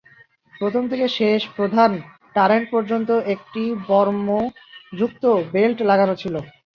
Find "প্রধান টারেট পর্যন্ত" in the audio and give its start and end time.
1.57-3.09